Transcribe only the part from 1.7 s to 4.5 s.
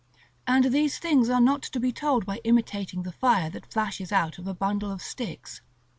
be told by imitating the fire that flashes out of